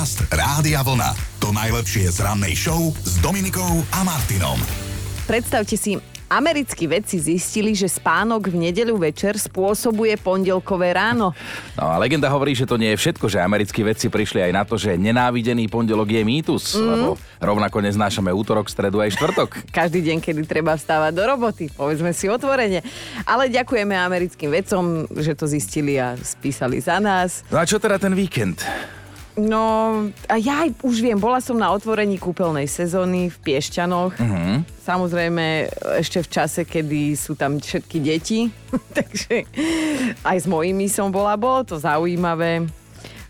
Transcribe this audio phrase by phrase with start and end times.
[0.00, 1.12] Podcast Rádia Vlna.
[1.44, 4.56] To najlepšie z rannej show s Dominikou a Martinom.
[5.28, 11.36] Predstavte si, americkí vedci zistili, že spánok v nedeľu večer spôsobuje pondelkové ráno.
[11.76, 14.64] No a legenda hovorí, že to nie je všetko, že americkí vedci prišli aj na
[14.64, 16.88] to, že nenávidený pondelok je mýtus, mm.
[16.96, 19.52] lebo rovnako neznášame útorok, stredu aj štvrtok.
[19.84, 22.80] Každý deň, kedy treba vstávať do roboty, povedzme si otvorene.
[23.28, 27.44] Ale ďakujeme americkým vedcom, že to zistili a spísali za nás.
[27.52, 28.64] No a čo teda ten víkend?
[29.40, 29.64] No,
[30.28, 34.20] a ja aj už viem, bola som na otvorení kúpeľnej sezóny v Piešťanoch.
[34.20, 34.68] Mhm.
[34.84, 35.70] Samozrejme
[36.02, 38.50] ešte v čase, kedy sú tam všetky deti.
[38.98, 39.46] Takže
[40.26, 42.68] aj s mojimi som bola, bolo to zaujímavé.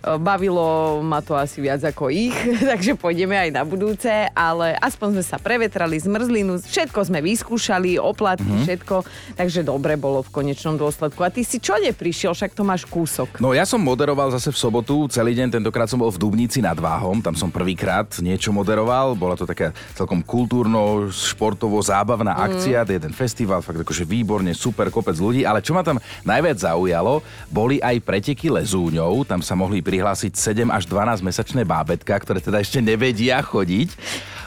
[0.00, 2.32] E, Bavilo ma to asi viac ako ich,
[2.70, 8.48] takže pôjdeme aj na budúce, ale aspoň sme sa prevetrali zmrzlinu, všetko sme vyskúšali, oplatky,
[8.48, 8.64] mm-hmm.
[8.64, 8.96] všetko,
[9.36, 11.20] takže dobre bolo v konečnom dôsledku.
[11.20, 13.40] A ty si čo neprišiel, však to máš kúsok.
[13.44, 16.76] No ja som moderoval zase v sobotu celý deň, tentokrát som bol v Dubnici nad
[16.80, 22.40] Váhom, tam som prvýkrát niečo moderoval, bola to taká celkom kultúrno, športovo zábavná mm.
[22.40, 27.20] akcia, jeden festival, fakt akože výborne, super, kopec ľudí, ale čo ma tam najviac zaujalo,
[27.52, 32.62] boli aj preteky lezúňov, tam sa mohli prihlásiť 7 až 12 mesačné bábetka, ktoré teda
[32.62, 33.90] ešte nevedia chodiť.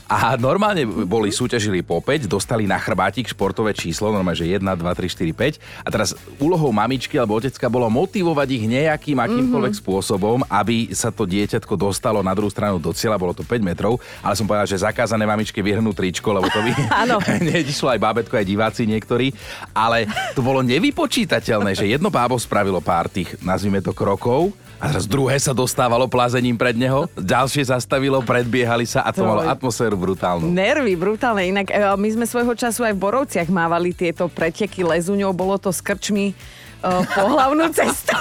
[0.08, 4.78] A normálne boli, súťažili po 5, dostali na chrbátik športové číslo, normálne, že 1, 2,
[4.78, 5.84] 3, 4, 5.
[5.84, 9.90] A teraz úlohou mamičky alebo otecka bolo motivovať ich nejakým akýmkoľvek mm-hmm.
[9.90, 13.98] spôsobom, aby sa to dieťatko dostalo na druhú stranu do cieľa, bolo to 5 metrov,
[14.20, 16.72] ale som povedal, že zakázané mamičky vyhrnú tričko, lebo to by
[17.56, 19.32] nedišlo aj bábetko, aj diváci niektorí.
[19.74, 20.06] Ale
[20.38, 24.52] to bolo nevypočítateľné, že jedno bábo spravilo pár tých, nazvime to, krokov
[24.84, 29.32] a teraz druhé sa dostávalo plázením pred neho, ďalšie zastavilo, predbiehali sa a to, to
[29.32, 30.52] malo atmosféru brutálnu.
[30.52, 31.48] Nervy, brutálne.
[31.48, 35.72] Inak e, my sme svojho času aj v Borovciach mávali tieto preteky lezuňov, bolo to
[35.72, 36.36] s krčmi
[36.84, 38.12] uh, po hlavnú cestu.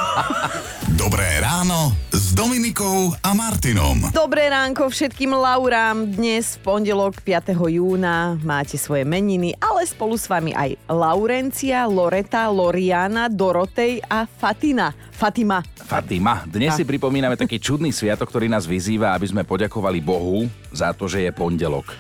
[1.02, 1.98] Dobré ráno
[2.32, 4.08] s Dominikou a Martinom.
[4.08, 6.16] Dobré ránko všetkým Laurám.
[6.16, 7.52] Dnes v pondelok 5.
[7.52, 14.96] júna máte svoje meniny, ale spolu s vami aj Laurencia, Loreta, Loriana, Dorotej a Fatina.
[15.12, 15.60] Fatima.
[15.76, 16.40] Fatima.
[16.48, 21.12] Dnes si pripomíname taký čudný sviatok, ktorý nás vyzýva, aby sme poďakovali Bohu za to,
[21.12, 21.92] že je pondelok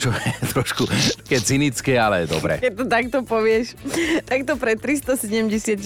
[0.00, 2.56] čo je trošku také cynické, ale dobre.
[2.56, 3.76] Keď to takto povieš,
[4.24, 5.76] takto pred 377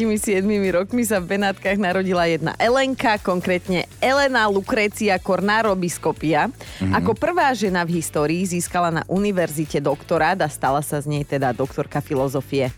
[0.71, 6.47] rokmi sa v Benátkach narodila jedna Elenka, konkrétne Elena Lucrecia Cornaro Biskopia.
[6.47, 6.95] Mm-hmm.
[6.95, 11.51] Ako prvá žena v histórii získala na univerzite doktorát a stala sa z nej teda
[11.51, 12.71] doktorka filozofie.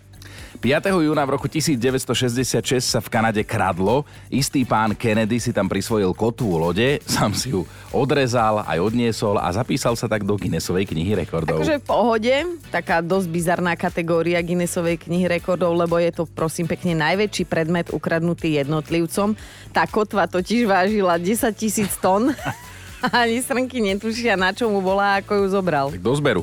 [0.57, 0.91] 5.
[1.05, 4.09] júna v roku 1966 sa v Kanade kradlo.
[4.33, 9.53] Istý pán Kennedy si tam prisvojil kotvu lode, sám si ju odrezal, aj odniesol a
[9.53, 11.61] zapísal sa tak do Guinnessovej knihy rekordov.
[11.63, 12.35] Takže v pohode,
[12.73, 18.57] taká dosť bizarná kategória Guinnessovej knihy rekordov, lebo je to prosím pekne najväčší predmet ukradnutý
[18.59, 19.37] jednotlivcom.
[19.71, 22.33] Tá kotva totiž vážila 10 tisíc tón.
[23.15, 25.87] Ani srnky netušia, na čo mu bola, ako ju zobral.
[25.93, 26.43] Tak do zberu.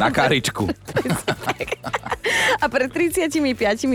[0.00, 0.66] Na karičku.
[2.58, 3.38] A pred 35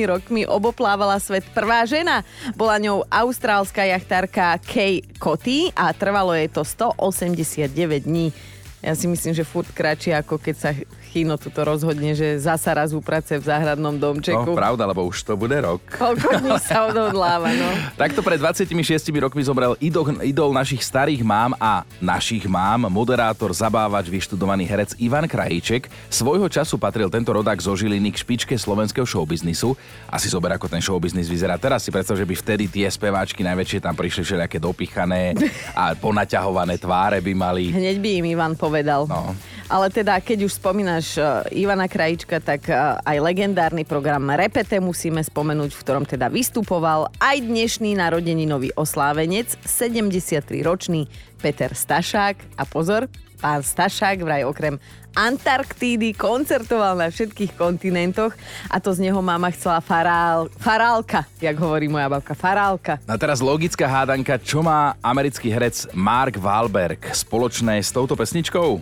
[0.08, 2.24] rokmi oboplávala svet prvá žena.
[2.56, 8.32] Bola ňou austrálska jachtárka Kay Cotty a trvalo jej to 189 dní.
[8.80, 10.70] Ja si myslím, že furt kratšie, ako keď sa
[11.14, 14.50] Chino tuto rozhodne, že zasa raz uprace v záhradnom domčeku.
[14.50, 15.78] No, pravda, lebo už to bude rok.
[15.94, 17.70] Koľko dní sa odhodláva, no.
[18.02, 18.74] Takto pred 26
[19.22, 25.30] rokmi zomrel idol, idol našich starých mám a našich mám, moderátor, zabávač, vyštudovaný herec Ivan
[25.30, 25.86] Krajíček.
[26.10, 29.78] Svojho času patril tento rodák zo Žiliny k špičke slovenského showbiznisu.
[30.10, 31.86] Asi zober, ako ten showbiznis vyzerá teraz.
[31.86, 35.38] Si predstav, že by vtedy tie speváčky najväčšie tam prišli všelijaké dopichané
[35.78, 37.70] a ponaťahované tváre by mali.
[37.70, 39.06] Hneď by im Ivan povedal.
[39.06, 39.38] No.
[39.74, 45.18] Ale teda, keď už spomínaš uh, Ivana Krajička, tak uh, aj legendárny program Repete musíme
[45.18, 51.10] spomenúť, v ktorom teda vystupoval aj dnešný narodeninový oslávenec, 73-ročný
[51.42, 52.54] Peter Stašák.
[52.54, 53.10] A pozor,
[53.42, 54.78] pán Stašák vraj okrem
[55.18, 58.38] Antarktídy koncertoval na všetkých kontinentoch
[58.70, 63.02] a to z neho mama chcela farál, farálka, jak hovorí moja babka, farálka.
[63.10, 68.82] A teraz logická hádanka, čo má americký herec Mark Wahlberg spoločné s touto pesničkou?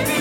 [0.00, 0.19] hrá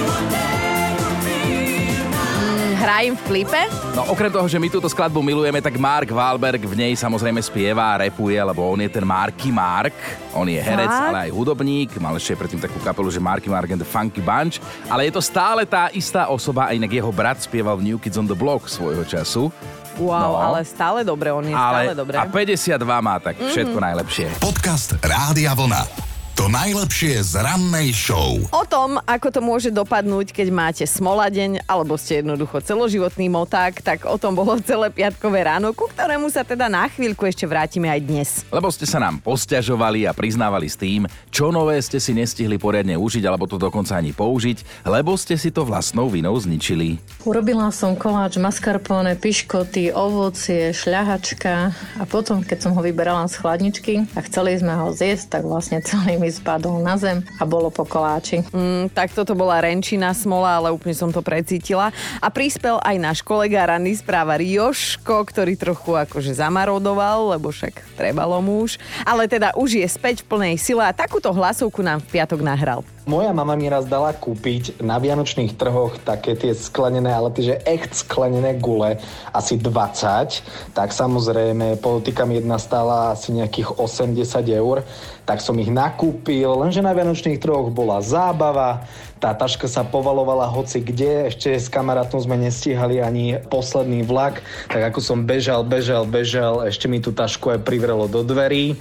[3.05, 3.61] im v klipe?
[3.93, 7.93] No okrem toho, že my túto skladbu milujeme, tak Mark Wahlberg v nej samozrejme spieva
[7.93, 9.93] a repuje, lebo on je ten Marky Mark.
[10.33, 11.09] On je herec, tak?
[11.13, 11.93] ale aj hudobník.
[12.01, 14.57] Mal ešte predtým takú kapelu, že Marky Mark and the Funky Bunch.
[14.89, 18.17] Ale je to stále tá istá osoba a inak jeho brat spieval v New Kids
[18.17, 19.53] on the Block svojho času.
[19.99, 20.39] Wow, no.
[20.39, 22.15] ale stále dobre, on je ale, stále dobre.
[22.15, 23.87] A 52 má tak všetko mm-hmm.
[23.91, 24.25] najlepšie.
[24.39, 26.08] Podcast Rádia Vlna.
[26.39, 28.39] To najlepšie z rannej show.
[28.55, 34.07] O tom, ako to môže dopadnúť, keď máte smoladeň alebo ste jednoducho celoživotný moták, tak
[34.07, 37.99] o tom bolo celé piatkové ráno, ku ktorému sa teda na chvíľku ešte vrátime aj
[38.07, 38.29] dnes.
[38.55, 42.95] Lebo ste sa nám posťažovali a priznávali s tým, čo nové ste si nestihli poriadne
[42.95, 47.03] užiť alebo to dokonca ani použiť, lebo ste si to vlastnou vinou zničili.
[47.27, 54.07] Urobila som koláč mascarpone, piškoty, ovocie, šľahačka a potom, keď som ho vyberala z chladničky
[54.15, 57.85] a chceli sme ho zjesť, tak vlastne celý mi spadol na zem a bolo po
[57.85, 58.45] koláči.
[58.53, 61.89] Mm, tak toto bola renčina smola, ale úplne som to precítila.
[62.21, 68.39] A prispel aj náš kolega ranný správar Joško, ktorý trochu akože zamarodoval, lebo však trebalo
[68.39, 68.77] muž.
[69.03, 72.81] Ale teda už je späť v plnej sile a takúto hlasovku nám v piatok nahral.
[73.07, 77.61] Moja mama mi raz dala kúpiť na vianočných trhoch také tie sklenené, ale tie, že
[77.63, 78.99] echt sklenené gule,
[79.31, 80.75] asi 20.
[80.75, 84.19] Tak samozrejme, politikam jedna stála asi nejakých 80
[84.51, 84.83] eur.
[85.23, 88.83] Tak som ich nakúpil, lenže na vianočných trhoch bola zábava,
[89.19, 94.39] tá taška sa povalovala hoci kde, ešte s kamarátom sme nestíhali ani posledný vlak,
[94.71, 98.79] tak ako som bežal, bežal, bežal, ešte mi tú tašku aj privrelo do dverí.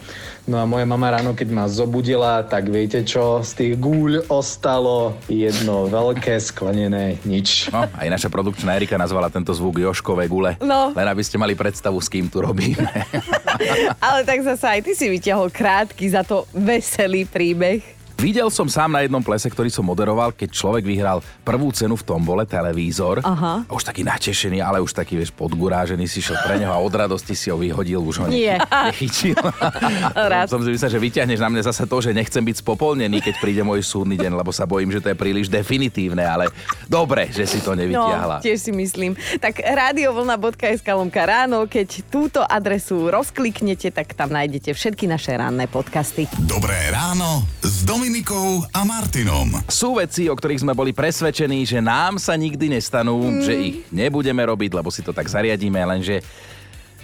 [0.49, 5.12] No a moja mama ráno, keď ma zobudila, tak viete čo, z tých gúľ ostalo
[5.29, 7.69] jedno veľké sklenené nič.
[7.69, 10.56] No, aj naša produkčná Erika nazvala tento zvuk Joškové gule.
[10.64, 10.96] No.
[10.96, 12.81] Len aby ste mali predstavu, s kým tu robíme.
[14.08, 17.98] Ale tak zase aj ty si vyťahol krátky za to veselý príbeh.
[18.19, 22.03] Videl som sám na jednom plese, ktorý som moderoval, keď človek vyhral prvú cenu v
[22.03, 23.23] tombole, televízor.
[23.23, 23.62] Aha.
[23.62, 26.91] A už taký natešený, ale už taký, vieš, podgurážený si šiel pre neho a od
[26.91, 28.59] radosti si ho vyhodil, už ho Nie.
[28.91, 29.38] nechytil.
[30.35, 30.50] Rád.
[30.50, 33.62] som si myslel, že vyťahneš na mne zase to, že nechcem byť spopolnený, keď príde
[33.62, 36.50] môj súdny deň, lebo sa bojím, že to je príliš definitívne, ale
[36.91, 38.43] dobre, že si to nevyťahla.
[38.43, 39.14] No, tiež si myslím.
[39.38, 46.26] Tak radiovlna.sk lomka ráno, keď túto adresu rozkliknete, tak tam nájdete všetky naše ranné podcasty.
[46.50, 49.53] Dobré ráno s Dominikou a Martinom.
[49.69, 53.45] Sú veci, o ktorých sme boli presvedčení, že nám sa nikdy nestanú, mm.
[53.45, 56.25] že ich nebudeme robiť, lebo si to tak zariadíme, lenže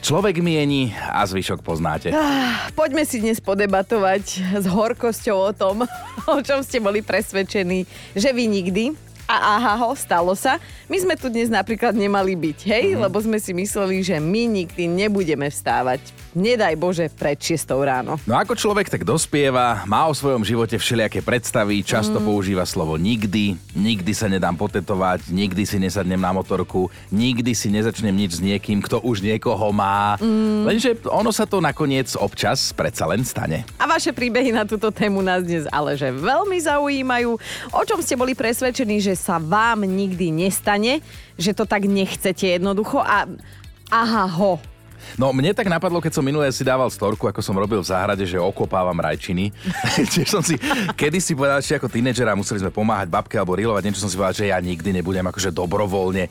[0.01, 2.09] človek mieni a zvyšok poznáte.
[2.73, 5.85] Poďme si dnes podebatovať s horkosťou o tom,
[6.37, 7.85] o čom ste boli presvedčení,
[8.17, 8.97] že vy nikdy.
[9.25, 10.61] A aha, ho, stalo sa.
[10.85, 12.85] My sme tu dnes napríklad nemali byť, hej?
[12.93, 13.09] Mm.
[13.09, 16.13] Lebo sme si mysleli, že my nikdy nebudeme vstávať.
[16.37, 18.21] Nedaj Bože, pred 6 ráno.
[18.29, 22.25] No ako človek tak dospieva, má o svojom živote všelijaké predstavy, často mm.
[22.27, 28.13] používa slovo nikdy, nikdy sa nedám potetovať, nikdy si nesadnem na motorku, nikdy si nezačnem
[28.13, 30.21] nič s niekým, kto už niekoho má.
[30.21, 30.69] Mm.
[30.69, 33.65] Lenže ono sa to nakoniec občas predsa len stane.
[33.81, 37.31] A vaše príbehy na túto tému nás dnes ale že veľmi zaujímajú.
[37.73, 41.01] O čom ste boli presvedčení, že sa vám nikdy nestane,
[41.39, 43.27] že to tak nechcete jednoducho a
[43.91, 44.59] aha ho,
[45.17, 48.25] No mne tak napadlo, keď som minulé si dával storku, ako som robil v záhrade,
[48.27, 49.55] že okopávam rajčiny.
[50.13, 50.59] Tiež som si
[50.95, 54.17] kedy si povedal, že ako tínedžera museli sme pomáhať babke alebo rilovať, niečo som si
[54.19, 56.29] povedal, že ja nikdy nebudem akože dobrovoľne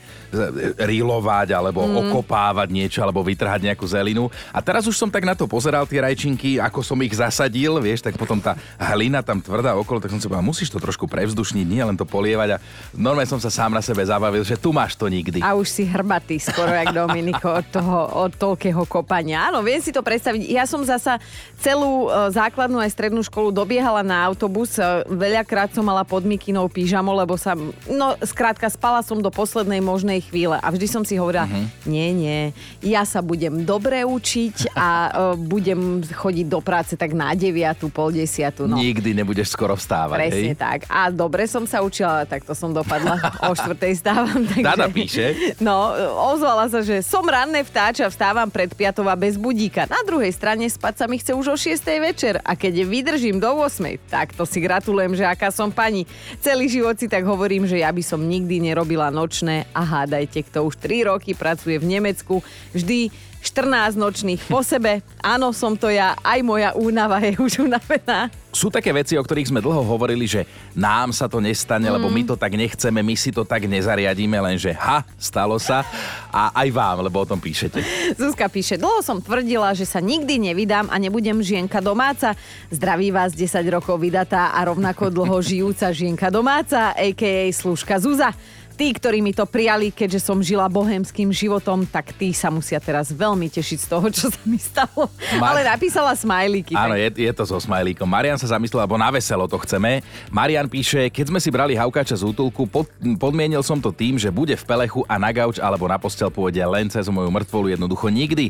[0.79, 1.93] rilovať alebo mm.
[2.07, 4.27] okopávať niečo alebo vytrhať nejakú zelinu.
[4.51, 8.03] A teraz už som tak na to pozeral tie rajčinky, ako som ich zasadil, vieš,
[8.03, 11.65] tak potom tá hlina tam tvrdá okolo, tak som si povedal, musíš to trošku prevzdušniť,
[11.65, 12.61] nie len to polievať a
[12.95, 15.39] normálne som sa sám na sebe zabavil, že tu máš to nikdy.
[15.43, 19.51] A už si hrbatý, skoro jak Dominiko od toho, od toľkého kopania.
[19.51, 20.47] Áno, viem si to predstaviť.
[20.47, 21.19] Ja som zasa
[21.59, 24.79] celú e, základnú aj strednú školu dobiehala na autobus.
[24.79, 27.59] E, Veľakrát som mala pod mikinou pyžamo, lebo sa,
[27.91, 31.67] no skrátka spala som do poslednej možnej chvíle a vždy som si hovorila, uh-huh.
[31.83, 32.39] nie, nie,
[32.79, 38.15] ja sa budem dobre učiť a uh, budem chodiť do práce tak na 9, pol
[38.15, 38.63] 10.
[38.63, 38.79] No.
[38.79, 40.59] Nikdy nebudeš skoro vstávať, Presne hej?
[40.59, 40.79] tak.
[40.87, 43.19] A dobre som sa učila, tak to som dopadla.
[43.43, 44.39] o štvrtej stávam.
[44.53, 44.63] Takže...
[44.63, 45.57] Dada píše.
[45.59, 45.91] No,
[46.31, 49.85] ozvala sa, že som ranné vtáča, vstávam pred piatou a bez budíka.
[49.87, 51.79] Na druhej strane spať sa mi chce už o 6.
[51.99, 53.99] večer a keď vydržím do 8.
[54.09, 56.07] tak to si gratulujem, že aká som pani.
[56.39, 60.67] Celý život si tak hovorím, že ja by som nikdy nerobila nočné a hádajte, kto
[60.67, 62.39] už 3 roky pracuje v Nemecku,
[62.71, 63.11] vždy
[63.43, 65.03] 14 nočných po sebe.
[65.19, 68.31] Áno, som to ja, aj moja únava je už unavená.
[68.53, 70.45] Sú také veci, o ktorých sme dlho hovorili, že
[70.77, 71.93] nám sa to nestane, mm.
[71.99, 75.83] lebo my to tak nechceme, my si to tak nezariadíme, lenže ha, stalo sa
[76.29, 77.81] a aj vám, lebo o tom píšete.
[78.21, 82.37] Zuzka píše, dlho som tvrdila, že sa nikdy nevydám a nebudem žienka domáca.
[82.69, 87.49] Zdraví vás 10 rokov vydatá a rovnako dlho žijúca žienka domáca, a.k.a.
[87.49, 88.31] služka Zuza.
[88.73, 93.13] Tí, ktorí mi to prijali, keďže som žila bohemským životom, tak tí sa musia teraz
[93.13, 95.05] veľmi tešiť z toho, čo sa mi stalo.
[95.37, 96.73] Mar- Ale napísala smajlíky.
[96.73, 97.13] Áno, tak...
[97.17, 98.09] je, je to so smajlíkom.
[98.09, 100.01] Marian sa zamyslel, alebo na veselo to chceme.
[100.33, 102.89] Marian píše, keď sme si brali haukáča z útulku, pod,
[103.21, 106.65] podmienil som to tým, že bude v pelechu a na gauč alebo na postel pôjde
[106.65, 108.49] len cez moju mŕtvolu jednoducho nikdy.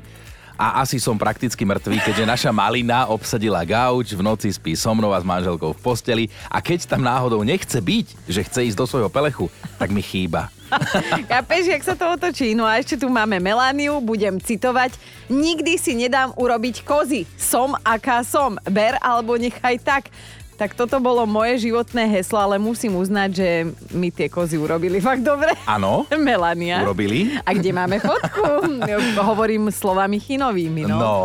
[0.58, 5.12] A asi som prakticky mŕtvý, keďže naša malina obsadila gauč, v noci spí so mnou
[5.12, 8.86] a s manželkou v posteli a keď tam náhodou nechce byť, že chce ísť do
[8.86, 9.50] svojho pelechu,
[9.82, 10.54] tak mi chýba.
[11.30, 12.58] Chápeš, jak sa to otočí?
[12.58, 14.98] No a ešte tu máme Melániu, budem citovať.
[15.30, 17.30] Nikdy si nedám urobiť kozy.
[17.38, 18.58] Som aká som.
[18.66, 20.10] Ber alebo nechaj tak.
[20.54, 23.50] Tak toto bolo moje životné heslo, ale musím uznať, že
[23.92, 25.52] mi tie kozy urobili fakt dobre.
[25.66, 26.06] Áno?
[26.18, 26.86] Melania.
[26.86, 27.36] Urobili?
[27.42, 28.42] A kde máme fotku?
[29.34, 30.98] Hovorím slovami chinovými, no.
[30.98, 31.16] No.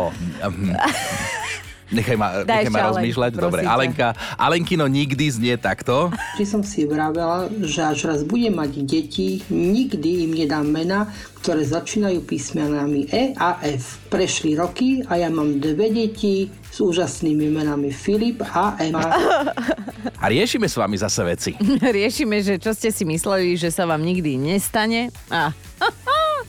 [1.89, 3.31] Nechaj ma, Daj nechaj ma Alen, rozmýšľať.
[3.33, 3.61] prosím Dobre.
[3.65, 6.13] Alenka, Alenkino nikdy znie takto.
[6.37, 11.09] Vždy som si vravela, že až raz budem mať deti, nikdy im nedám mena,
[11.41, 13.97] ktoré začínajú písmenami E a F.
[14.13, 19.09] Prešli roky a ja mám dve deti s úžasnými menami Filip a Ema.
[20.19, 21.51] A riešime s vami zase veci.
[21.97, 25.09] Riešime, že čo ste si mysleli, že sa vám nikdy nestane.
[25.33, 25.49] A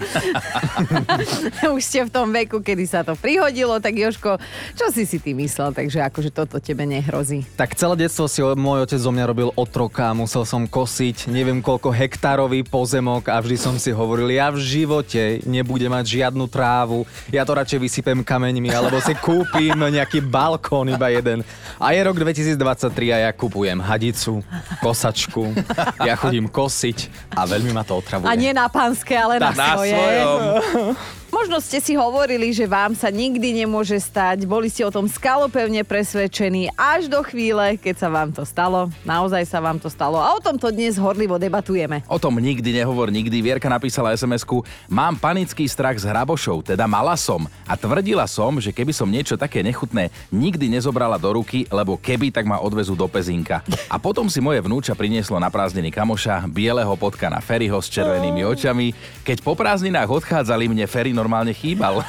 [1.76, 4.40] Už ste v tom veku, kedy sa to prihodilo, tak Joško,
[4.74, 5.72] čo si si ty myslel?
[5.76, 7.44] Takže akože toto tebe nehrozí.
[7.54, 11.92] Tak celé detstvo si môj otec zo mňa robil otroka, musel som kosiť neviem koľko
[11.92, 17.44] hektárový pozemok a vždy som si hovoril, ja v živote nebudem mať žiadnu trávu, ja
[17.44, 21.44] to radšej vysypem kameňmi, alebo si kúpim nejaký balkón iba jeden.
[21.80, 24.44] A je rok 2023 a ja kupujem hadicu,
[24.80, 25.52] kosačku,
[26.02, 28.28] ja chodím kosiť a veľmi ma to otravuje.
[28.28, 29.89] A nie na pánske, ale na, Na svoje.
[29.90, 30.96] Svojom.
[31.40, 34.44] Možno ste si hovorili, že vám sa nikdy nemôže stať.
[34.44, 38.92] Boli ste o tom skalopevne presvedčení až do chvíle, keď sa vám to stalo.
[39.08, 40.20] Naozaj sa vám to stalo.
[40.20, 42.04] A o tomto dnes horlivo debatujeme.
[42.12, 43.40] O tom nikdy nehovor nikdy.
[43.40, 44.60] Vierka napísala SMS-ku
[44.92, 47.48] Mám panický strach z hrabošov, teda mala som.
[47.64, 52.28] A tvrdila som, že keby som niečo také nechutné nikdy nezobrala do ruky, lebo keby,
[52.28, 53.64] tak ma odvezú do pezinka.
[53.88, 58.92] A potom si moje vnúča prinieslo na prázdniny kamoša, bieleho potkana Ferryho s červenými očami.
[59.24, 62.02] Keď po prázdninách odchádzali, mne Ferry normálne chýbal.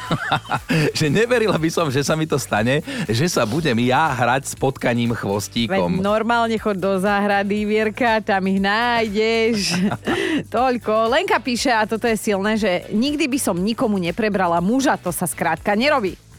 [0.99, 4.53] že neverila by som, že sa mi to stane, že sa budem ja hrať s
[4.57, 6.01] potkaním Veď chvostíkom.
[6.01, 9.77] normálne chod do záhrady, Vierka, tam ich nájdeš.
[10.55, 11.11] Toľko.
[11.11, 15.27] Lenka píše, a toto je silné, že nikdy by som nikomu neprebrala muža, to sa
[15.27, 16.30] skrátka nerobí.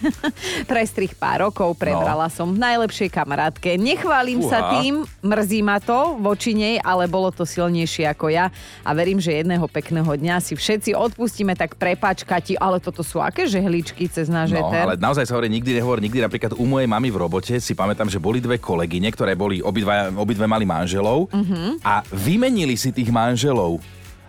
[0.70, 2.32] Prestrih pár rokov prebrala no.
[2.32, 3.76] som najlepšej kamarátke.
[3.76, 4.50] Nechválim Fúha.
[4.50, 8.50] sa tým, mrzí ma to voči nej, ale bolo to silnejšie ako ja
[8.82, 13.20] a verím, že jedného pekného dňa si všetci odpustíme, tak prepáč Kati, ale toto sú
[13.20, 16.22] aké žehličky cez náš No, ale naozaj sa hovorí nikdy nehovor nikdy.
[16.22, 20.08] Napríklad u mojej mamy v robote si pamätám, že boli dve kolegyne, ktoré boli, obidva,
[20.14, 21.84] obidve mali manželov Mhm.
[21.84, 23.78] a vymenili si tých manželov.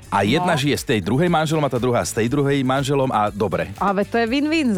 [0.07, 0.59] A jedna No.
[0.59, 3.75] žije z tej druhej manželom a tá druhá z tej druhej manželom a dobre.
[3.75, 4.71] Ale to je win-win.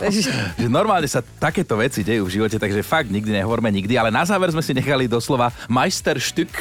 [0.60, 4.24] Že normálne sa takéto veci dejú v živote, takže fakt nikdy nehovorme nikdy, ale na
[4.24, 6.52] záver sme si nechali doslova majsterštük.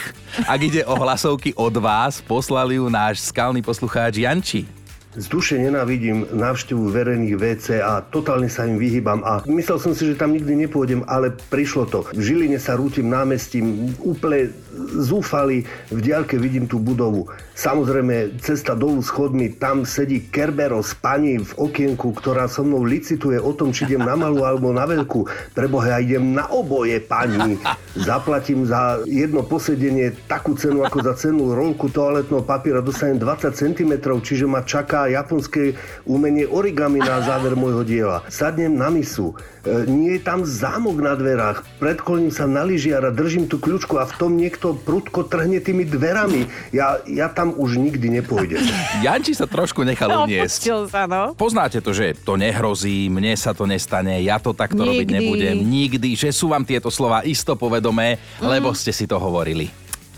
[0.45, 4.78] Ak ide o hlasovky od vás, poslali ju náš skalný poslucháč Janči.
[5.09, 10.05] Z duše nenávidím návštevu verejných WC a totálne sa im vyhýbam a myslel som si,
[10.05, 12.05] že tam nikdy nepôjdem, ale prišlo to.
[12.13, 14.53] V Žiline sa rútim námestím, úplne
[15.01, 17.25] zúfali, v diaľke vidím tú budovu.
[17.57, 23.41] Samozrejme, cesta dolu schodmi, tam sedí Kerbero s pani v okienku, ktorá so mnou licituje
[23.41, 25.25] o tom, či idem na malú alebo na veľkú.
[25.57, 27.57] Preboha, ja idem na oboje, pani.
[27.97, 33.91] Zaplatím za jedno posedenie takú cenu ako za cenu rolku toaletného papiera, dostanem 20 cm,
[34.21, 38.25] čiže ma čaká japonské umenie origami na záver môjho diela.
[38.25, 43.45] Sadnem na misu, e, nie je tam zámok na dverách, predkloním sa na lyžiara, držím
[43.45, 46.43] tú kľúčku a v tom niekto prudko trhne tými dverami.
[46.69, 48.65] Ja, ja tam už nikdy nepôjdem.
[49.05, 50.89] Janči sa trošku nechal No, uniesť.
[50.89, 51.31] sa, no.
[51.33, 55.15] Poznáte to, že to nehrozí, mne sa to nestane, ja to takto robiť Nikdy.
[55.15, 59.69] nebudem, nikdy, že sú vám tieto slova isto povedomé, lebo ste si to hovorili.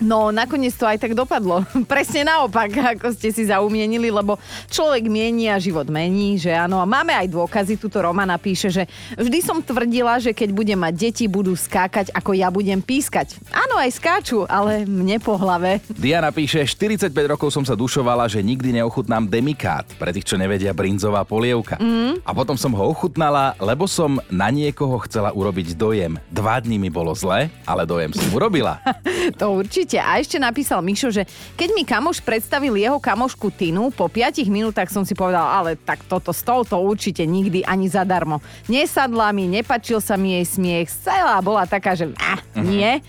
[0.01, 1.61] No, nakoniec to aj tak dopadlo.
[1.91, 6.81] Presne naopak, ako ste si zaumienili, lebo človek mieni a život mení, že áno.
[6.81, 10.93] A máme aj dôkazy, tuto Romana píše, že vždy som tvrdila, že keď budem mať
[10.97, 13.37] deti, budú skákať, ako ja budem pískať.
[13.53, 15.77] Áno, aj skáču, ale mne po hlave.
[15.93, 20.73] Diana píše, 45 rokov som sa dušovala, že nikdy neochutnám demikát, pre tých, čo nevedia,
[20.73, 21.77] brinzová polievka.
[21.77, 22.25] Mm.
[22.25, 26.17] A potom som ho ochutnala, lebo som na niekoho chcela urobiť dojem.
[26.33, 28.81] Dva dní mi bolo zle, ale dojem som urobila.
[29.37, 29.90] To určite.
[29.97, 34.87] A ešte napísal Mišo, že keď mi kamoš predstavil jeho kamošku Tinu, po 5 minútach
[34.93, 38.39] som si povedal, ale tak toto s touto určite nikdy ani zadarmo.
[38.69, 43.01] Nesadla mi, nepačil sa mi jej smiech, celá bola taká, že ah, nie.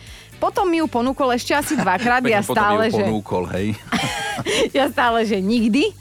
[0.42, 3.78] Potom mi ju ponúkol ešte asi dvakrát, ja stále, že, ponúkol, hej.
[4.76, 5.94] ja stále, že nikdy.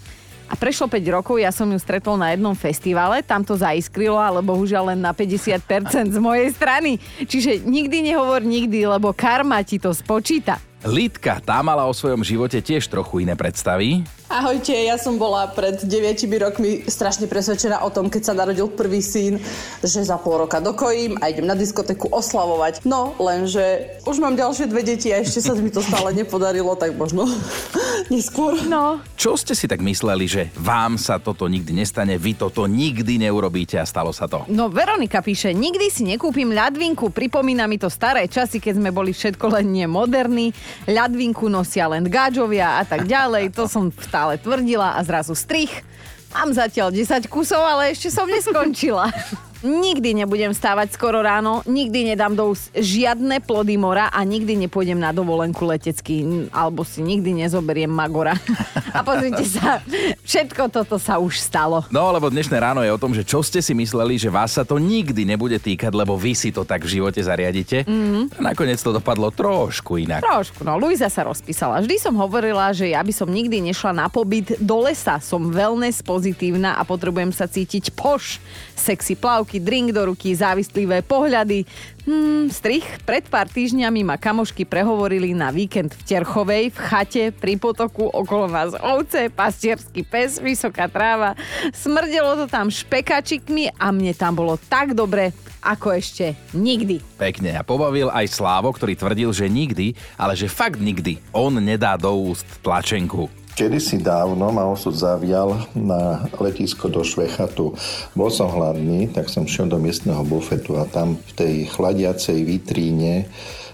[0.51, 4.43] A prešlo 5 rokov, ja som ju stretol na jednom festivale, tam to zaiskrilo, ale
[4.43, 6.99] bohužiaľ len na 50% z mojej strany.
[7.23, 10.70] Čiže nikdy nehovor nikdy, lebo karma ti to spočíta.
[10.81, 14.01] Lidka, tá mala o svojom živote tiež trochu iné predstavy.
[14.31, 15.91] Ahojte, ja som bola pred 9
[16.39, 19.35] rokmi strašne presvedčená o tom, keď sa narodil prvý syn,
[19.83, 22.87] že za pol roka dokojím a idem na diskotéku oslavovať.
[22.87, 26.95] No, lenže už mám ďalšie dve deti a ešte sa mi to stále nepodarilo, tak
[26.95, 27.27] možno
[28.13, 28.55] neskôr.
[28.71, 33.19] No, Čo ste si tak mysleli, že vám sa toto nikdy nestane, vy toto nikdy
[33.19, 34.47] neurobíte a stalo sa to?
[34.47, 39.11] No Veronika píše, nikdy si nekúpim ľadvinku, pripomína mi to staré časy, keď sme boli
[39.11, 40.55] všetko len nie moderní,
[40.87, 45.81] ľadvinku nosia len gáčovia a tak ďalej, to som stále tvrdila a zrazu strich.
[46.29, 49.09] Mám zatiaľ 10 kusov, ale ešte som neskončila.
[49.61, 54.97] Nikdy nebudem stávať skoro ráno, nikdy nedám do úst žiadne plody mora a nikdy nepôjdem
[54.97, 58.33] na dovolenku letecký, n- alebo si nikdy nezoberiem magora.
[58.91, 59.79] A pozrite sa,
[60.27, 61.87] všetko toto sa už stalo.
[61.93, 64.67] No, lebo dnešné ráno je o tom, že čo ste si mysleli, že vás sa
[64.67, 67.87] to nikdy nebude týkať, lebo vy si to tak v živote zariadite.
[67.87, 68.35] Mm-hmm.
[68.35, 70.23] A nakoniec to dopadlo trošku inak.
[70.23, 71.83] Trošku, no Luisa sa rozpísala.
[71.83, 75.19] Vždy som hovorila, že ja by som nikdy nešla na pobyt do lesa.
[75.23, 78.39] Som wellness pozitívna a potrebujem sa cítiť poš.
[78.75, 81.65] Sexy plavky, drink do ruky, závislivé pohľady.
[82.01, 82.85] Hmm, strich.
[83.03, 88.47] Pred pár týždňami ma kamošky prehovorili na víkend v Terchovej, v chate, pri potoku, okolo
[88.49, 91.37] nás ovce, pastierský pes, vysoká tráva.
[91.75, 97.01] Smrdelo to tam špekačikmi a mne tam bolo tak dobre, ako ešte nikdy.
[97.21, 97.53] Pekne.
[97.57, 102.13] A pobavil aj Slávo, ktorý tvrdil, že nikdy, ale že fakt nikdy on nedá do
[102.13, 103.40] úst tlačenku.
[103.61, 107.77] Kedysi dávno ma osud zavial na letisko do Švechatu.
[108.17, 113.29] Bol som hladný, tak som šiel do miestneho bufetu a tam v tej chladiacej vitríne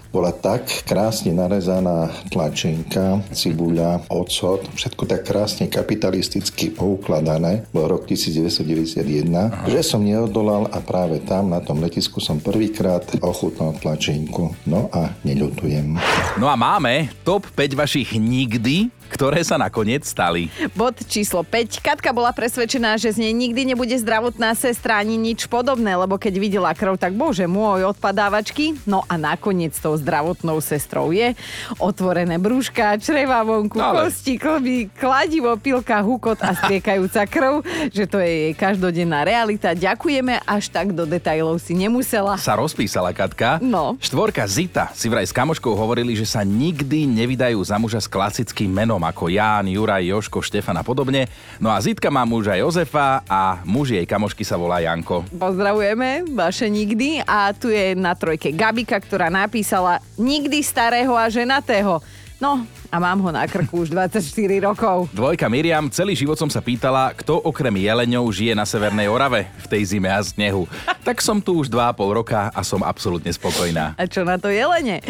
[0.08, 9.68] bola tak krásne narezaná tlačenka, cibuľa, ocot, všetko tak krásne kapitalisticky poukladané, bol rok 1991,
[9.68, 14.52] že som neodolal a práve tam na tom letisku som prvýkrát ochutnal tlačenku.
[14.64, 16.00] No a neľutujem.
[16.40, 20.52] No a máme top 5 vašich nikdy, ktoré sa nakoniec stali.
[20.76, 21.80] Bod číslo 5.
[21.80, 26.34] Katka bola presvedčená, že z nej nikdy nebude zdravotná sestra ani nič podobné, lebo keď
[26.36, 28.76] videla krv, tak bože môj, odpadávačky.
[28.84, 31.32] No a nakoniec tou zdravotnou sestrou je
[31.80, 37.64] otvorené brúška, čreva vonku, Ale- kosti, klby, kladivo, pilka, hukot a striekajúca krv,
[37.96, 39.72] že to je jej každodenná realita.
[39.72, 42.36] Ďakujeme, až tak do detajlov si nemusela.
[42.36, 43.58] Sa rozpísala Katka.
[43.62, 43.96] No.
[43.98, 48.68] Štvorka Zita si vraj s kamoškou hovorili, že sa nikdy nevydajú za muža s klasickým
[48.68, 51.28] menom ako Ján, Juraj, Joško, Štefan a podobne.
[51.58, 55.22] No a Zitka má muža Jozefa a muž jej kamošky sa volá Janko.
[55.30, 57.22] Pozdravujeme, vaše nikdy.
[57.22, 62.00] A tu je na trojke Gabika, ktorá napísala nikdy starého a ženatého.
[62.38, 64.22] No, a mám ho na krku už 24
[64.70, 65.10] rokov.
[65.10, 69.66] Dvojka Miriam, celý život som sa pýtala, kto okrem jeleňov žije na Severnej Orave v
[69.66, 70.70] tej zime a snehu.
[71.02, 73.98] Tak som tu už 2,5 roka a som absolútne spokojná.
[73.98, 75.02] A čo na to jelene?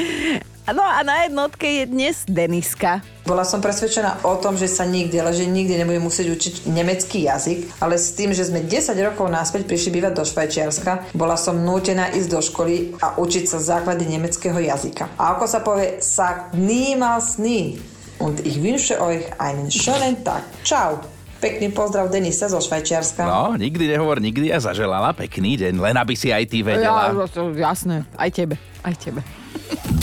[0.68, 3.00] No a na jednotke je dnes Deniska.
[3.24, 7.24] Bola som presvedčená o tom, že sa nikdy, ale že nikdy nebudem musieť učiť nemecký
[7.24, 11.56] jazyk, ale s tým, že sme 10 rokov naspäť prišli bývať do Švajčiarska, bola som
[11.56, 15.08] nútená ísť do školy a učiť sa základy nemeckého jazyka.
[15.16, 17.80] A ako sa povie, sagt niemals nie.
[18.20, 20.44] Und ich wünsche euch einen schönen Tag.
[20.68, 21.00] Ciao.
[21.38, 23.24] Pekný pozdrav Denisa zo Švajčiarska.
[23.24, 27.24] No, nikdy nehovor nikdy a zaželala pekný deň, len aby si aj ty Ja, vedela.
[27.30, 29.22] to, jasné, aj tebe, aj tebe.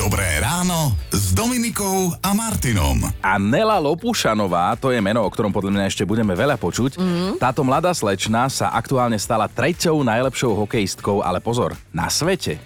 [0.05, 3.09] Dobré ráno s Dominikou a Martinom.
[3.25, 7.01] A Nela Lopušanová, to je meno, o ktorom podľa mňa ešte budeme veľa počuť.
[7.01, 7.41] Mm.
[7.41, 12.61] Táto mladá slečna sa aktuálne stala treťou najlepšou hokejistkou, ale pozor, na svete.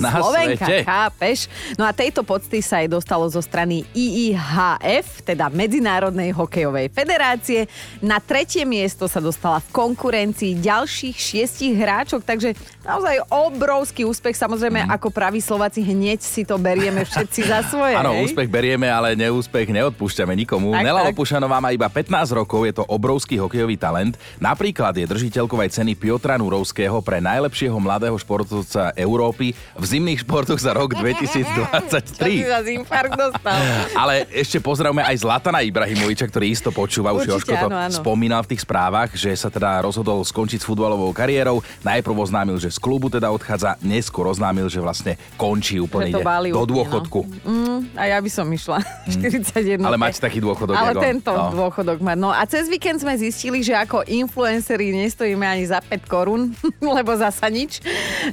[0.00, 0.88] Na Slovenka, svete.
[0.88, 1.38] chápeš?
[1.76, 7.68] No a tejto pocty sa jej dostalo zo strany IIHF, teda Medzinárodnej hokejovej federácie.
[8.00, 14.40] Na tretie miesto sa dostala v konkurencii ďalších šiestich hráčok, takže naozaj obrovský úspech.
[14.40, 14.90] Samozrejme, Mhm.
[14.94, 17.94] ako praví Slováci, hneď si to berieme všetci za svoje.
[17.98, 20.70] Áno, úspech berieme, ale neúspech neodpúšťame nikomu.
[20.78, 21.10] Tak, Nela tak.
[21.12, 24.14] Lopušanová má iba 15 rokov, je to obrovský hokejový talent.
[24.38, 30.62] Napríklad je držiteľkou aj ceny Piotra Nurovského pre najlepšieho mladého športovca Európy v zimných športoch
[30.62, 32.46] za rok Čo si 2023.
[32.46, 33.58] za infarkt dostal?
[34.00, 37.98] Ale ešte pozdravme aj Zlatana Ibrahimoviča, ktorý isto počúva, už Jožko to áno, áno.
[37.98, 41.58] spomínal v tých správach, že sa teda rozhodol skončiť s futbalovou kariérou.
[41.82, 46.28] Najprv oznámil, že z klubu teda odchádza, neskôr oznámil, že vlastne končí úplne, Že to
[46.28, 46.70] báli do no.
[46.82, 47.20] dôchodku.
[47.44, 48.82] Mm, a ja by som išla.
[49.06, 49.78] 41.
[49.82, 51.50] Ale máte taký dôchodok, Ale ako- tento no.
[51.54, 52.14] dôchodok má.
[52.14, 56.54] No a cez víkend sme zistili, že ako influenceri nestojíme ani za 5 korún,
[56.98, 57.78] lebo zasa nič.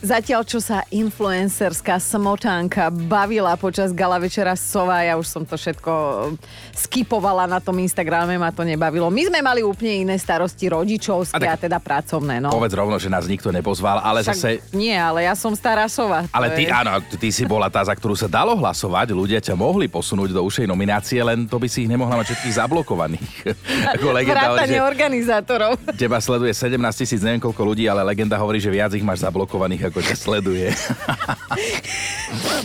[0.02, 5.92] Zatiaľ, čo sa influencerská smotánka bavila počas gala večera Sova, ja už som to všetko
[6.74, 9.08] skipovala na tom Instagrame, ma to nebavilo.
[9.12, 12.40] My sme mali úplne iné starosti rodičovské a, A teda pracovné.
[12.40, 12.52] No.
[12.52, 14.50] Povedz rovno, že nás nikto nepozval, ale Však zase...
[14.72, 16.28] Nie, ale ja som stará sova.
[16.32, 19.54] Ale ty, je- áno, ty si bola tá, za ktorú sa dalo hlasovať, ľudia ťa
[19.54, 23.32] mohli posunúť do ušej nominácie, len to by si ich nemohla mať všetkých zablokovaných.
[24.00, 25.72] Ako legenda hovorí, že organizátorov.
[26.02, 29.92] teba sleduje 17 tisíc, neviem koľko ľudí, ale legenda hovorí, že viac ich máš zablokovaných,
[29.92, 30.68] ako ťa sleduje.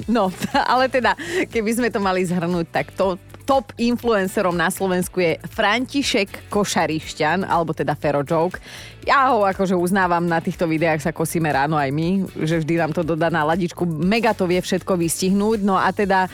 [0.08, 0.32] No,
[0.72, 1.14] ale teda,
[1.50, 3.18] keby sme to mali zhrnúť, tak to
[3.50, 8.62] top influencerom na Slovensku je František Košarišťan, alebo teda Fero Joke.
[9.02, 12.94] Ja ho akože uznávam, na týchto videách sa kosíme ráno aj my, že vždy nám
[12.94, 13.82] to dodá na ladičku.
[13.82, 16.30] Mega to vie všetko vystihnúť, no a teda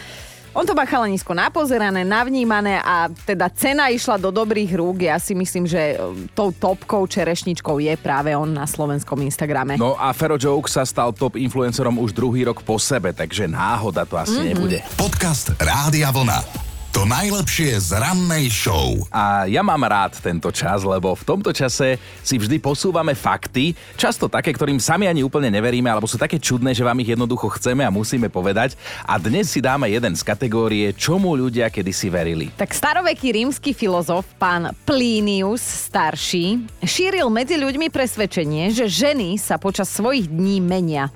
[0.52, 5.09] on to má chalanisko napozerané, navnímané a teda cena išla do dobrých rúk.
[5.09, 9.81] Ja si myslím, že e, tou topkou čerešničkou je práve on na slovenskom Instagrame.
[9.81, 14.05] No a Fero Joke sa stal top influencerom už druhý rok po sebe, takže náhoda
[14.05, 14.48] to asi mm-hmm.
[14.52, 14.79] nebude.
[15.00, 16.65] Podcast Rádia Vlna.
[16.97, 18.97] To najlepšie z rannej show.
[19.13, 24.33] A ja mám rád tento čas, lebo v tomto čase si vždy posúvame fakty, často
[24.33, 27.85] také, ktorým sami ani úplne neveríme, alebo sú také čudné, že vám ich jednoducho chceme
[27.85, 28.81] a musíme povedať.
[29.05, 32.49] A dnes si dáme jeden z kategórie, čomu ľudia kedysi verili.
[32.57, 39.93] Tak staroveký rímsky filozof, pán Plinius starší, šíril medzi ľuďmi presvedčenie, že ženy sa počas
[39.93, 41.13] svojich dní menia.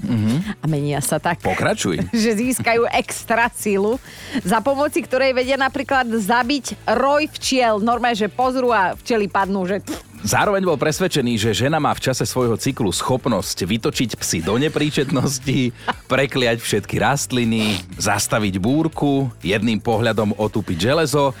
[0.00, 0.56] Mhm.
[0.60, 1.44] A menia sa tak.
[1.44, 2.00] Pokračuj.
[2.24, 4.00] že získajú extra sílu,
[4.40, 7.78] za pomoci ktorej vedia napríklad zabiť roj včiel.
[7.80, 9.84] Normálne, že pozrú a včely padnú, že...
[10.20, 15.72] Zároveň bol presvedčený, že žena má v čase svojho cyklu schopnosť vytočiť psy do nepríčetnosti,
[16.12, 21.32] prekliať všetky rastliny, zastaviť búrku, jedným pohľadom otúpiť železo.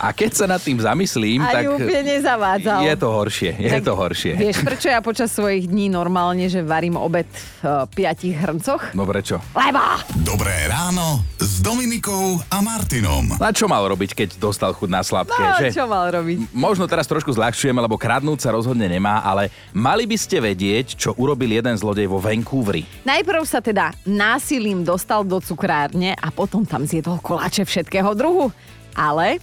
[0.00, 2.80] A keď sa nad tým zamyslím, Ani tak úplne nezavádzal.
[2.82, 3.50] je to horšie.
[3.52, 4.32] Je Tak to horšie.
[4.32, 8.96] Vieš, prečo ja počas svojich dní normálne, že varím obed v uh, piatich hrncoch?
[8.96, 9.36] No prečo?
[9.52, 9.76] Lebo!
[10.18, 13.36] Dobré ráno s Dominikou a Martinom.
[13.36, 15.68] Na čo mal robiť, keď dostal chuť na sladké, No, že?
[15.68, 16.48] čo mal robiť?
[16.50, 21.12] Možno teraz trošku zľahčujeme, lebo kradnúť sa rozhodne nemá, ale mali by ste vedieť, čo
[21.14, 22.88] urobil jeden zlodej vo Vancouveri.
[23.04, 28.48] Najprv sa teda násilím dostal do cukrárne a potom tam zjedol koláče všetkého druhu.
[28.90, 29.36] Ale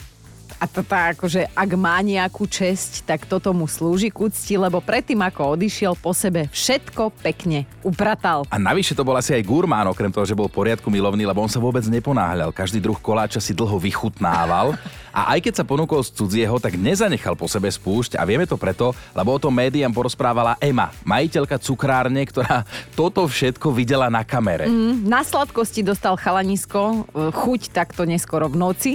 [0.57, 4.81] a to tá, akože ak má nejakú česť, tak toto mu slúži k úcti, lebo
[4.81, 8.49] predtým ako odišiel po sebe všetko pekne upratal.
[8.49, 11.51] A navyše to bol asi aj gurmán, okrem toho, že bol poriadku milovný, lebo on
[11.51, 12.49] sa vôbec neponáhľal.
[12.49, 14.73] Každý druh koláča si dlho vychutnával
[15.13, 18.57] a aj keď sa ponúkol z cudzieho, tak nezanechal po sebe spúšť a vieme to
[18.57, 22.65] preto, lebo o tom médiám porozprávala Ema, majiteľka cukrárne, ktorá
[22.97, 24.65] toto všetko videla na kamere.
[24.65, 26.97] Mm, na sladkosti dostal chalanisko e,
[27.29, 28.93] chuť takto neskoro v noci,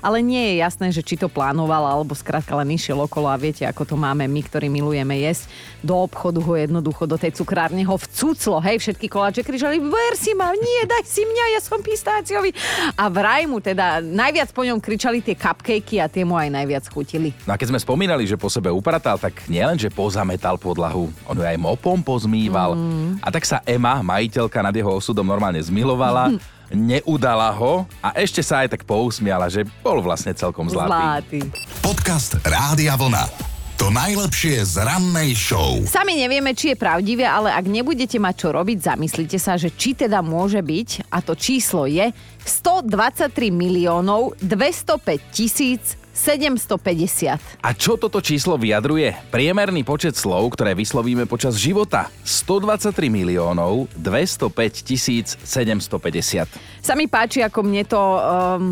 [0.00, 3.66] ale nie je jasné, že či to plánoval, alebo skrátka len išiel okolo a viete,
[3.66, 5.50] ako to máme my, ktorí milujeme jesť.
[5.84, 10.32] Do obchodu ho jednoducho, do tej cukrárne ho vcuclo, hej, všetky koláče križali, ver si
[10.32, 12.50] ma, nie, daj si mňa, ja som pistáciový.
[12.96, 16.84] A vraj mu teda, najviac po ňom kričali tie cupcakey a tie mu aj najviac
[16.88, 17.36] chutili.
[17.44, 21.36] No a keď sme spomínali, že po sebe upratal, tak nielen, že pozametal podlahu, on
[21.36, 22.76] ju aj mopom pozmýval.
[22.76, 23.20] Mm.
[23.20, 26.32] A tak sa Ema, majiteľka nad jeho osudom normálne zmilovala,
[26.72, 30.94] neudala ho a ešte sa aj tak pousmiala, že bol vlastne celkom zlatý.
[30.94, 31.40] Zlatý.
[31.84, 33.52] Podcast Rádia Vlna.
[33.74, 35.82] To najlepšie z rannej show.
[35.82, 39.98] Sami nevieme, či je pravdivé, ale ak nebudete mať čo robiť, zamyslite sa, že či
[39.98, 42.14] teda môže byť, a to číslo je
[42.46, 47.58] 123 miliónov 205 tisíc 750.
[47.58, 49.12] A čo toto číslo vyjadruje?
[49.34, 52.06] Priemerný počet slov, ktoré vyslovíme počas života.
[52.22, 56.46] 123 miliónov 205 tisíc 750.
[56.80, 58.20] Sa mi páči, ako mne to um,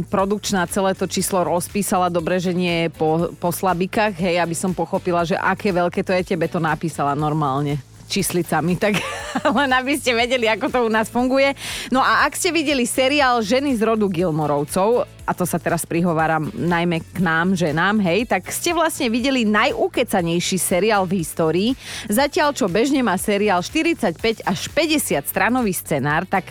[0.07, 2.15] produkčná celé to číslo rozpísala.
[2.15, 6.33] Dobre, že nie po, po slabikách, hej, aby som pochopila, že aké veľké to je,
[6.33, 9.01] tebe to napísala normálne číslicami, tak
[9.59, 11.55] len aby ste vedeli, ako to u nás funguje.
[11.91, 16.51] No a ak ste videli seriál Ženy z rodu Gilmorovcov, a to sa teraz prihováram
[16.51, 21.71] najmä k nám, ženám, hej, tak ste vlastne videli najukecanejší seriál v histórii.
[22.11, 26.51] Zatiaľ, čo bežne má seriál 45 až 50 stranový scenár, tak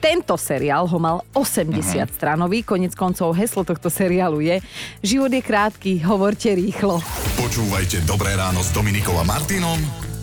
[0.00, 2.08] tento seriál ho mal 80 uh-huh.
[2.08, 4.56] stranový, konec koncov heslo tohto seriálu je
[5.04, 7.04] Život je krátky, hovorte rýchlo.
[7.36, 10.09] Počúvajte Dobré ráno s Dominikou a Martinom